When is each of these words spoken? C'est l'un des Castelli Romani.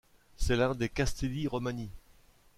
C'est 0.35 0.55
l'un 0.55 0.73
des 0.73 0.89
Castelli 0.89 1.47
Romani. 1.47 1.91